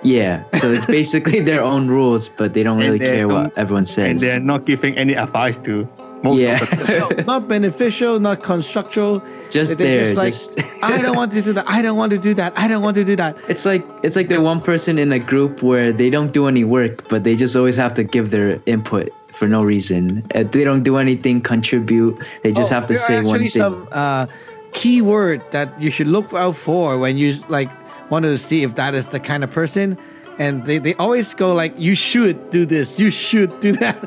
[0.04, 3.34] Yeah, so it's basically their own rules, but they don't And really they care what
[3.44, 4.08] don't- everyone says.
[4.10, 5.88] and they're not giving any advice to
[6.24, 6.62] most Yeah.
[6.62, 6.86] of the
[7.28, 9.22] No, not beneficial, not constructual.
[9.50, 11.66] Just They're there, like, just- I don't want to do that.
[11.70, 12.54] I don't want to do that.
[12.58, 13.36] I don't want to do that.
[13.48, 16.63] It's like it's like the one person in a group where they don't do any
[16.63, 20.24] work, but they just always have to give their input for no reason.
[20.36, 22.16] Uh, They don't do anything, contribute.
[22.44, 23.62] They just Oh, have to there say are one actually thing.
[23.62, 24.26] some uh,
[24.74, 27.70] key word that you should look out for when you like
[28.13, 29.97] want to see if that is the kind of person.
[30.38, 33.97] And they, they always go like, you should do this, you should do that.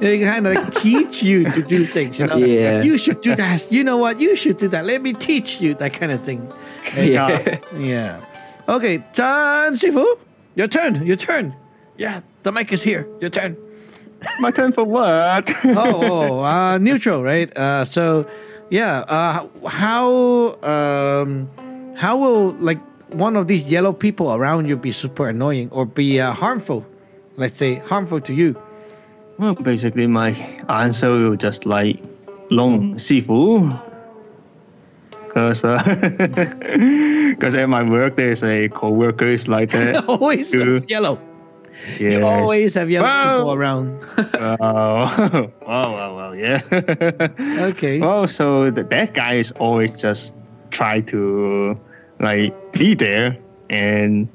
[0.00, 2.36] they kind of like teach you to do things, you know.
[2.60, 2.82] Yeah.
[2.82, 3.70] You should do that.
[3.70, 4.18] You know what?
[4.18, 4.86] You should do that.
[4.86, 6.40] Let me teach you that kind of thing.
[6.96, 7.60] yeah.
[7.76, 8.24] Yeah.
[8.68, 10.06] Okay, Chan Sifu,
[10.54, 11.04] your turn.
[11.04, 11.54] Your turn.
[11.96, 13.06] Yeah, the mic is here.
[13.20, 13.56] Your turn.
[14.40, 15.50] My turn for what?
[15.64, 17.48] oh, oh uh, neutral, right?
[17.56, 18.26] Uh, so,
[18.70, 19.04] yeah.
[19.08, 21.48] Uh, how um,
[21.96, 22.78] how will like
[23.12, 26.84] one of these yellow people around you be super annoying or be uh, harmful?
[27.36, 28.56] Let's say harmful to you.
[29.38, 30.30] well, basically, my
[30.68, 31.98] answer will just like
[32.50, 33.70] Long Sifu.
[35.28, 35.78] Because uh,
[37.40, 40.04] cause at my work, there's a co-worker is like that.
[40.08, 40.80] always Yeah.
[40.88, 41.18] yellow.
[41.98, 42.22] yes.
[42.22, 43.36] Always have yellow Wow.
[43.38, 44.00] people around.
[44.40, 46.60] Oh, wow, wow, wow, yeah.
[47.70, 48.00] Okay.
[48.00, 50.34] Well, so that that guy is always just
[50.70, 51.78] try to
[52.20, 53.36] like be there,
[53.70, 54.28] and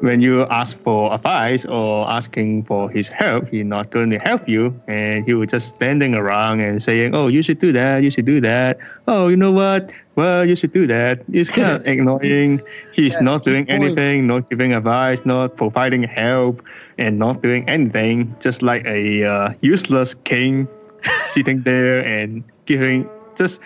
[0.00, 4.48] when you ask for advice or asking for his help, he's not going to help
[4.48, 8.02] you, and he will just standing around and saying, "Oh, you should do that.
[8.02, 8.78] You should do that.
[9.06, 9.90] Oh, you know what?
[10.16, 12.62] Well, you should do that." It's kind of annoying.
[12.92, 13.82] He's Yeah, not doing going.
[13.82, 16.62] anything, not giving advice, not providing help,
[16.96, 18.34] and not doing anything.
[18.40, 20.66] Just like a uh, useless king
[21.26, 23.60] sitting there and giving just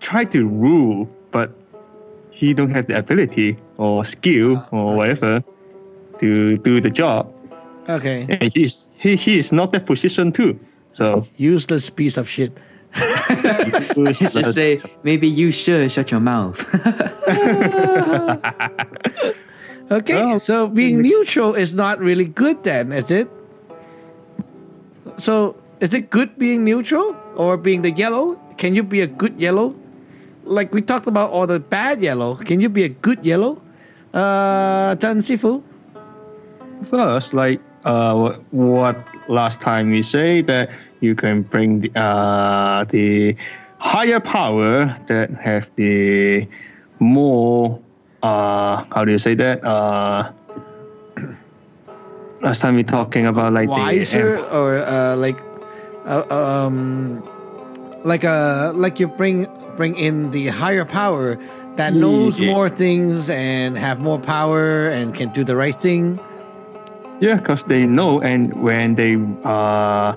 [0.00, 1.50] try to rule, but
[2.30, 4.96] he don't have the ability or skill Ah, or okay.
[4.96, 5.44] whatever
[6.18, 7.26] to do the job.
[7.88, 8.26] Okay.
[8.28, 10.58] And he's he, he is not that position too.
[10.92, 12.52] So Useless piece of shit.
[14.18, 16.58] just say maybe you should shut your mouth.
[19.90, 20.38] Okay, Oh.
[20.38, 23.26] so being neutral is not really good then, is it?
[25.18, 28.38] So is it good being neutral or being the yellow?
[28.56, 29.74] Can you be a good yellow?
[30.50, 32.34] Like we talked about all the bad yellow.
[32.34, 33.62] Can you be a good yellow?
[34.12, 35.62] Uh Tan Sifu?
[36.84, 38.96] first, like uh, what,
[39.28, 43.36] last time we say that you can bring the, uh, the
[43.78, 46.46] higher power that have the
[46.98, 47.80] more
[48.22, 50.30] uh, how do you say that uh,
[52.42, 55.38] last time we talking about like wiser the or uh, like
[56.04, 57.22] uh, um
[58.04, 59.46] like uh like you bring
[59.80, 61.38] bring in the higher power
[61.76, 62.52] that knows Yeah.
[62.52, 66.20] more things and have more power and can do the right thing
[67.26, 69.12] Yeah, because they know, and when they
[69.44, 70.12] uh,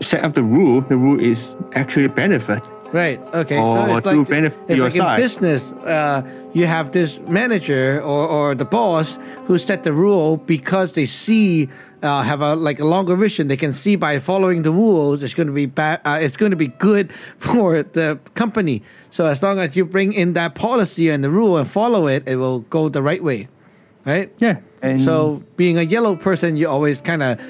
[0.00, 1.40] set up the rule, the rule is
[1.80, 2.62] actually benefit.
[3.04, 5.62] right okay Or so it's to like, benefit it's your like in business
[5.96, 6.18] uh
[6.58, 9.08] you have this manager or, or the boss
[9.46, 11.68] who set the rule because they see
[12.02, 13.48] uh, have a like a longer vision.
[13.48, 16.00] They can see by following the rules, it's going to be bad.
[16.04, 18.82] Uh, it's going to be good for the company.
[19.10, 22.28] So as long as you bring in that policy and the rule and follow it,
[22.28, 23.48] it will go the right way,
[24.04, 24.32] right?
[24.38, 27.40] Yeah, and So being a yellow person, you always kind of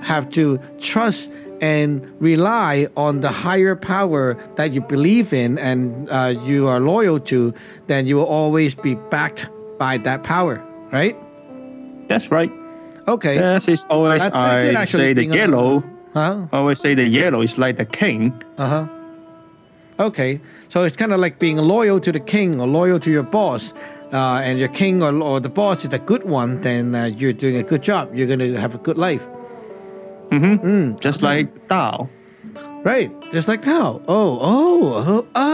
[0.00, 1.30] have to trust
[1.60, 7.20] and rely on the higher power that you believe in and uh, you are loyal
[7.20, 7.54] to,
[7.86, 9.48] then you will always be backed
[9.78, 11.16] by that power, right?
[12.08, 12.50] That's right.
[13.08, 13.34] Okay.
[13.34, 15.82] Yes, it's always pretty I say the a- yellow.
[16.14, 16.46] Huh?
[16.52, 18.32] I always say the yellow is like the king.
[18.58, 18.86] Uh huh.
[20.00, 23.22] Okay, so it's kind of like being loyal to the king or loyal to your
[23.22, 23.72] boss,
[24.12, 27.32] uh, and your king or, or the boss is a good one, then uh, you're
[27.32, 28.14] doing a good job.
[28.14, 29.26] You're going to have a good life.
[31.00, 32.08] Just like Tao.
[32.84, 34.02] Right, just like Tao.
[34.08, 35.52] Oh, oh, oh, oh.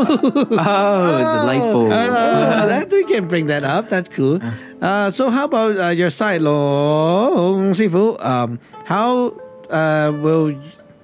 [0.00, 1.92] Oh, the light bulb.
[1.92, 3.90] Oh, that we can bring that up.
[3.90, 4.40] That's cool.
[4.80, 8.16] Uh, so how about uh, your side, Long Sifu?
[8.24, 9.36] Um, how
[9.68, 10.56] uh, will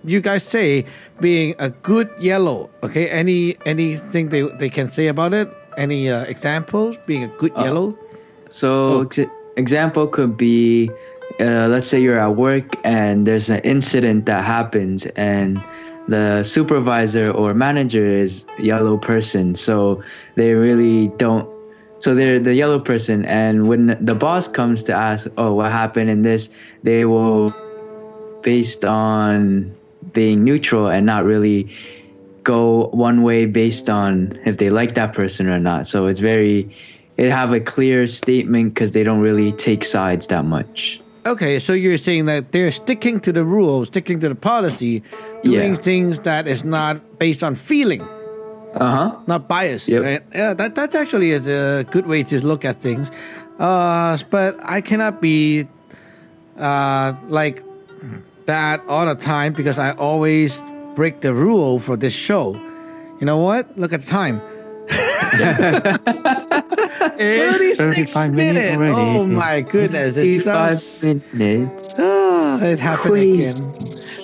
[0.02, 0.86] you guys say
[1.20, 2.70] being a good yellow?
[2.82, 5.52] Okay, any anything they, they can say about it?
[5.76, 7.92] Any uh, examples being a good yellow?
[8.48, 10.88] So, ex- example could be,
[11.40, 15.62] uh, let's say you're at work and there's an incident that happens, and
[16.08, 20.02] the supervisor or manager is yellow person, so
[20.36, 21.48] they really don't.
[21.98, 26.10] So they're the yellow person, and when the boss comes to ask, "Oh, what happened
[26.10, 26.50] in this?"
[26.82, 27.54] they will,
[28.42, 29.74] based on
[30.12, 31.68] being neutral and not really
[32.44, 35.86] go one way based on if they like that person or not.
[35.86, 36.70] So it's very
[37.16, 41.00] it have a clear statement because they don't really take sides that much.
[41.26, 45.02] Okay, so you're saying that they're sticking to the rules, sticking to the policy,
[45.42, 45.80] doing Yeah.
[45.82, 48.02] things that is not based on feeling.
[48.76, 49.16] Uh huh.
[49.26, 49.88] not biased.
[49.88, 50.02] Yep.
[50.02, 50.22] Right?
[50.34, 53.10] Yeah, that that actually is a good way to look at things.
[53.58, 55.66] Uh, but I cannot be
[56.58, 57.62] uh, like
[58.44, 60.62] that all the time because I always
[60.94, 62.54] break the rule for this show.
[63.18, 63.64] You know what?
[63.78, 64.42] Look at the time.
[66.70, 68.76] 36 minutes.
[68.78, 70.16] Oh my goodness.
[70.16, 71.94] It's Five sounds minutes.
[71.98, 73.54] Ah, it happened again.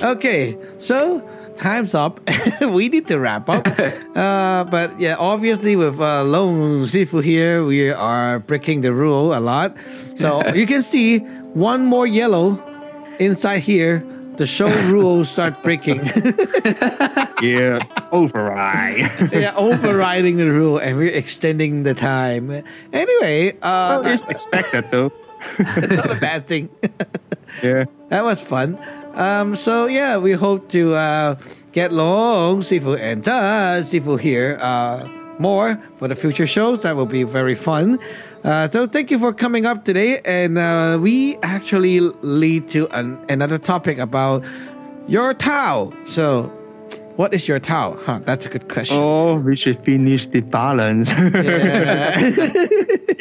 [0.02, 1.22] Okay, so
[1.56, 2.20] time's up.
[2.60, 3.66] we need to wrap up.
[4.16, 9.40] uh, but yeah, obviously with uh, Long Sifu here, we are breaking the rule a
[9.40, 9.76] lot.
[10.16, 11.18] So you can see
[11.54, 12.58] one more yellow
[13.18, 14.04] inside here.
[14.36, 16.00] The show rules start breaking.
[17.42, 17.80] Yeah,
[18.12, 19.10] override.
[19.30, 22.62] they are overriding the rule, and we're extending the time.
[22.92, 25.10] Anyway, uh, well, it's expected though.
[25.58, 26.70] not a bad thing.
[27.60, 27.86] Yeah.
[28.10, 28.78] that was fun.
[29.14, 31.34] Um, so yeah, we hope to uh,
[31.72, 35.02] get Long Sifu and Ta Sifu here uh,
[35.40, 36.78] more for the future shows.
[36.86, 37.98] That will be very fun.
[38.44, 43.16] Uh, so thank you for coming up today, and uh, we actually lead to an,
[43.28, 44.44] another topic about
[45.06, 45.92] your Tao.
[46.08, 46.50] So,
[47.14, 47.96] what is your Tao?
[48.02, 48.96] Huh, that's a good question.
[48.98, 51.12] Oh, we should finish the balance.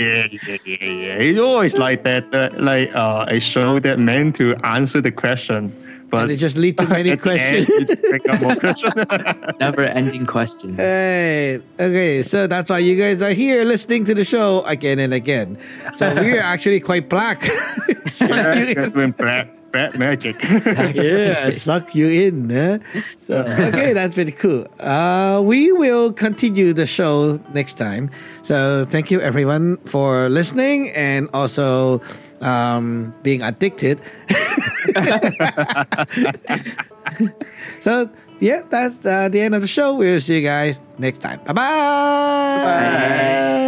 [0.02, 0.28] Yeah.
[0.28, 1.16] yeah, yeah, yeah, yeah.
[1.22, 2.34] It's always like that.
[2.34, 5.72] Uh, like uh, a show that meant to answer the question,
[6.12, 7.70] but and it just lead to many at the end, questions.
[7.70, 8.94] you just pick up more questions.
[9.60, 10.76] Never ending question.
[10.76, 15.14] Hey, okay, so that's why you guys are here listening to the show again and
[15.14, 15.58] again.
[15.98, 17.42] So we're actually quite black.
[17.44, 18.94] suck yeah, you that's in.
[18.94, 20.36] when bad, bad magic.
[20.44, 22.50] yeah, suck you in.
[22.50, 22.80] Huh?
[23.18, 24.68] So okay, that's pretty cool.
[24.80, 28.12] Uh, we will continue the show next time.
[28.44, 32.02] So thank you everyone for listening and also
[32.42, 34.00] um, being addicted.
[37.82, 39.96] so yeah, that's uh, the end of the show.
[39.96, 41.40] We'll see you guys next time.
[41.46, 43.68] Bye bye.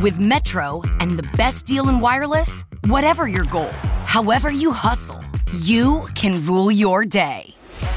[0.00, 3.70] With Metro and the best deal in wireless, whatever your goal,
[4.04, 5.24] however you hustle,
[5.60, 7.54] you can rule your day.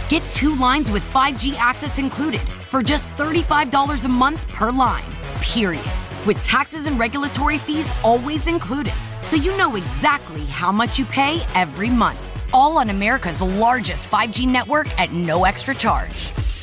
[0.10, 5.06] Get two lines with 5G access included for just $35 a month per line,
[5.42, 5.86] period.
[6.26, 11.42] with taxes and regulatory fees always included, so you know exactly how much you pay
[11.56, 12.20] every month.
[12.54, 16.32] All on America's largest 5G network at no extra charge.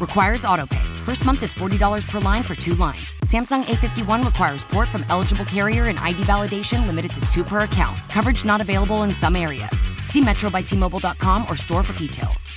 [0.00, 0.84] Requires autopay.
[1.04, 3.14] First month is $40 per line for two lines.
[3.24, 7.96] Samsung A51 requires port from eligible carrier and ID validation limited to two per account.
[8.08, 9.88] Coverage not available in some areas.
[10.02, 12.52] See metrobytmobile.com or store for details.